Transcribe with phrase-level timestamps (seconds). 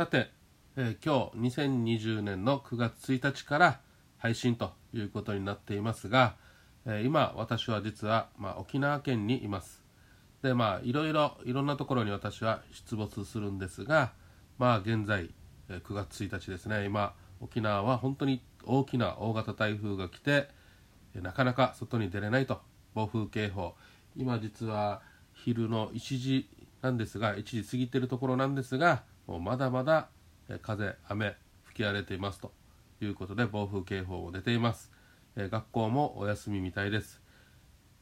[0.00, 0.30] さて、
[0.78, 3.80] えー、今日2020年の9月1日から
[4.16, 6.36] 配信ということになっていますが、
[6.86, 9.84] えー、今私は実は、まあ、沖縄県にいます。
[10.40, 14.12] でまあいろいろいろんなところに私は出没するんですが
[14.56, 15.28] まあ現在、
[15.68, 16.86] えー、9月1日ですね。
[16.86, 17.12] 今
[17.42, 20.48] 沖縄は本当に大きな大型台風が来て
[21.14, 22.62] なかなか外に出れないと
[22.94, 23.74] 暴風警報。
[24.16, 25.02] 今実は
[25.34, 26.48] 昼の1時
[26.80, 29.02] なんですが1時過ぎてるところなんですが
[29.38, 30.08] まだまだ
[30.62, 32.52] 風雨吹き荒れていますと
[33.00, 34.90] いうことで暴風警報も出ています、
[35.36, 37.22] え学校もお休みみたいです。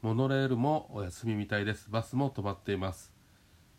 [0.01, 1.91] モノレールもお休みみたいです。
[1.91, 3.13] バスも止まっています。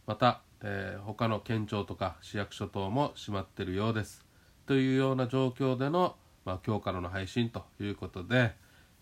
[0.06, 4.26] また、えー、他の県庁とか市役所等も閉まっているようです。
[4.66, 8.54] というような状況での、まあ、今日からの配信ということで、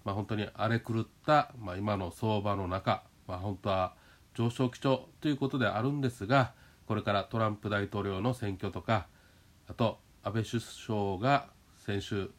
[0.05, 3.95] まあ、本当に荒れ狂った、まあ、今の相場の中、まあ、本当は
[4.35, 6.53] 上昇基調ということであるんですが
[6.87, 9.07] これからトランプ大統領の選挙とか
[9.67, 12.29] あと安倍首相が先週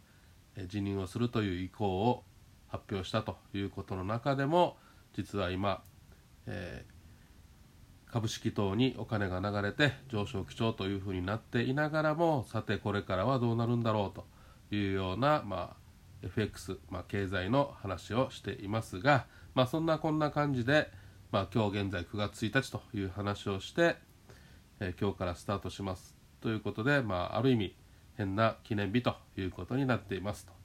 [0.66, 2.24] 辞任をするという意向を
[2.68, 4.76] 発表したということの中でも
[5.14, 5.82] 実は今、
[6.46, 14.26] えー、株式等にお金が流れて上昇基調というふうになっていながらもさてこれからはどうなるんだろうと
[14.74, 15.76] いうような、まあ、
[16.22, 20.90] FX、まあ、経済の話をしていますが、まあ、そんなこんな感じで、
[21.30, 23.96] まあ、今日現在9月1日という話をして、
[24.80, 26.16] え、今日からスタートします。
[26.40, 27.76] ということで、まあ、ある意味
[28.16, 30.57] 変な記念日ということになっていますと。